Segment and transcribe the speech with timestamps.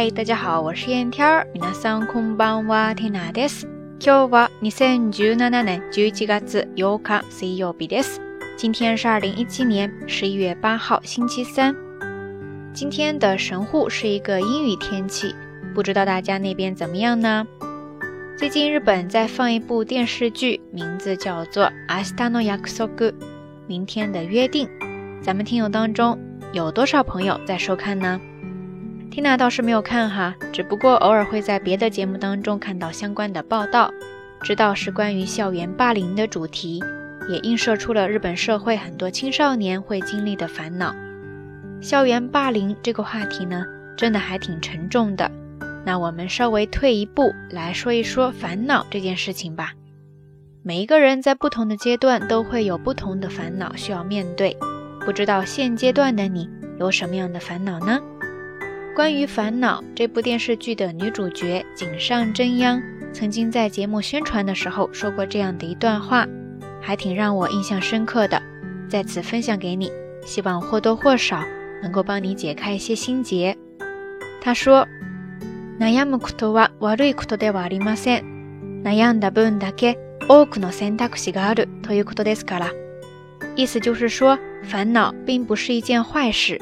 [0.00, 1.44] 嗨，大家好，我是燕天儿。
[1.54, 3.66] 皆さんこんばんは、天ナです。
[3.98, 8.20] 今日は二千十七年十一月八日、水曜日です。
[8.56, 11.74] 今天是二零一七年十一月八号，星期三。
[12.72, 15.34] 今天的神户是一个阴雨天气，
[15.74, 17.44] 不知道大家那边怎么样呢？
[18.38, 23.08] 最近日本在放一部电视剧，名字叫做《アスタノヤクソグ》
[23.66, 24.68] （明天的约定）。
[25.20, 26.16] 咱们听友当中
[26.52, 28.20] 有多少朋友在收看呢？
[29.10, 33.90] 缇娜倒是没有看哈，只不过偶尔会在别的节目当中看到相关的报道，
[34.42, 36.82] 知道是关于校园霸凌的主题，
[37.28, 40.94] 也映射出了日本社会很多青少年会经历的烦恼。
[41.80, 43.64] 校园霸凌这个话题呢，
[43.96, 45.30] 真的还挺沉重的。
[45.86, 49.72] 那我们稍微退一步来说一说烦恼这件事情吧。
[50.62, 54.54] 每一个人在不同的阶段都会有不同的烦恼需要面对，
[55.00, 56.46] 不知道现阶段的你
[56.78, 57.98] 有什么样的烦恼呢？
[58.98, 66.26] 关于《烦恼》这部电视剧的女主角井上真央，曾经在节目宣传的时候说过这样的一段话，
[66.80, 68.42] 还挺让我印象深刻的，
[68.90, 69.88] 在此分享给你，
[70.26, 71.40] 希望或多或少
[71.80, 73.56] 能够帮你解开一些心结。
[74.40, 74.84] 她说
[75.78, 78.82] ：“悩むことは悪いことではありません。
[78.82, 79.96] 悩んだ分だけ
[80.28, 82.72] 多くの選択肢があるということですから。”
[83.54, 86.60] 意思就是说，烦恼并不是一件坏事，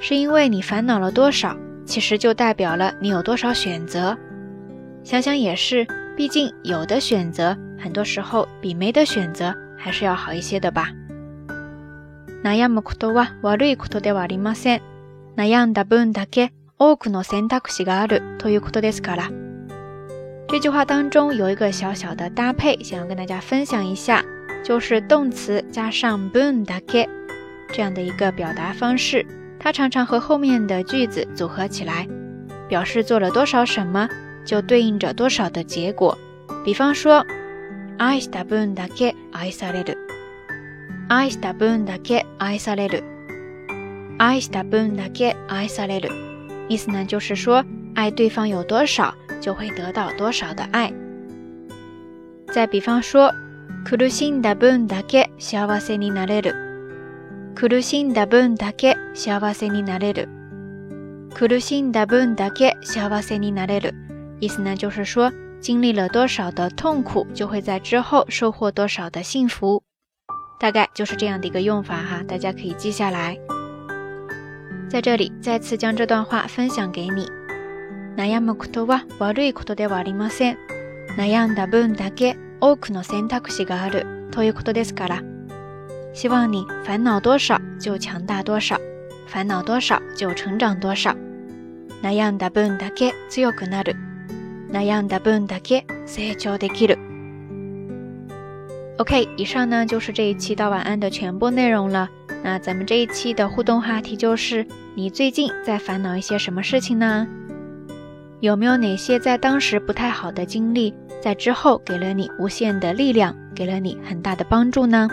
[0.00, 1.56] 是因为你烦恼了多少。
[1.86, 4.16] 其实就代表了你有多少选择，
[5.04, 10.90] 想想也是，毕竟有的选择，很多时候比没得选择还是要好一些的吧。
[12.44, 14.80] 悩むことは悪いことではありません。
[15.36, 19.30] 悩んだ分だけ多くの選択肢があるということですから。
[20.48, 24.24] 这句话当中有一个小小的搭配，想要跟大家分享一下，
[24.64, 27.08] 就是动词加上ぶんだ e
[27.72, 29.24] 这样的一个表达方式。
[29.66, 32.06] 他常常和后面的句子组合起来，
[32.68, 34.08] 表示做了多少什么，
[34.44, 36.16] 就对应着多少的结果。
[36.64, 37.26] 比方说，
[37.98, 39.96] 爱した分だけ愛される，
[41.08, 43.02] 爱した分だけ爱される，
[44.18, 46.10] 爱した分だけ爱される。
[46.68, 47.64] 意思呢，就是说，
[47.96, 50.92] 爱对方有多少，就会得到多少的爱。
[52.52, 53.34] 再比方说，
[53.84, 56.54] 苦しんだ分だけ幸せになれる，
[57.56, 58.95] 苦しんだ分だけ。
[59.16, 60.28] 笑わせに慣れる、
[61.34, 63.94] 苦しんだ分だけ笑わせに慣れる。
[64.40, 69.82] 意思呢，就是说，经历了多少的痛苦，就会在之后收获多少的幸福。
[70.60, 73.38] 大概就是这样的一个用法哈，大家可以记下来。
[74.90, 77.26] 在这里，再次将这段话分享给你。
[78.18, 80.56] 悩むことは悪いことではありません。
[81.16, 85.22] 悩んだ分だけ多くの選択肢があるということですから。
[86.14, 88.78] 希望你烦恼多少，就强大多少。
[89.26, 91.14] 烦恼多少就成长多少。
[92.02, 93.96] 那样的分だけ強くなる。
[94.70, 96.98] 那样的分だけ成長できる。
[98.98, 102.08] OK，以上呢就是这一期到晚安的全部内容了。
[102.42, 107.26] 那咱们这一期的互动话题就是：你最近在烦恼一些什么事情呢？
[108.40, 115.08] 有没有哪些在当时不太好的经历，在之后给了你无限的力量，给了你很大的帮助呢？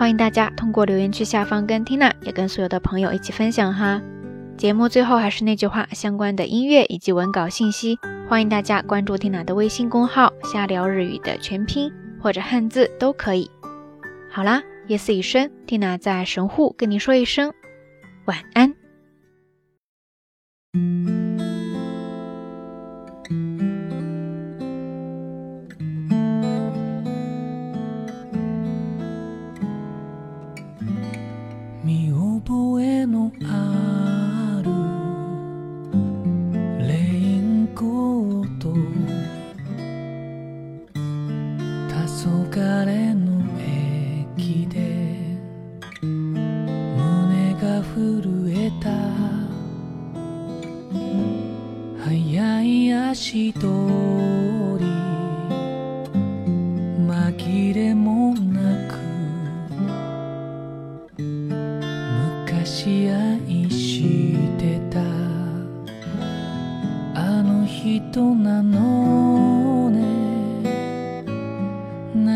[0.00, 4.00] 欢迎大家通过留言区下方跟缇娜，也跟所有的朋友一起分享哈。
[4.56, 13.50] 节目最后还是那句话，相关的音乐以及文稿信息，欢迎大家关注缇娜的微信公号“瞎聊日语”的全拼或者汉字都可以。
[14.32, 17.52] 好啦，夜色已深，缇娜在神户跟您说一声
[18.24, 18.74] 晚安。
[53.12, 53.60] 一人
[57.08, 58.94] 紛れもなく
[62.46, 65.00] 昔愛してた
[67.20, 70.00] あの人なのね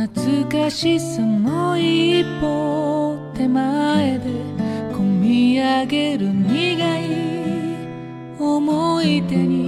[0.09, 4.25] 懐かしさの一歩手前で
[4.93, 7.05] 込み上げる苦い
[8.41, 9.64] 思い出に